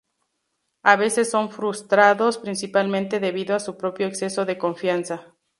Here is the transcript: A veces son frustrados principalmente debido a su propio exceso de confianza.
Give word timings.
A 0.81 0.95
veces 0.95 1.29
son 1.29 1.51
frustrados 1.51 2.39
principalmente 2.39 3.19
debido 3.19 3.55
a 3.55 3.59
su 3.59 3.77
propio 3.77 4.07
exceso 4.07 4.45
de 4.45 4.57
confianza. 4.57 5.35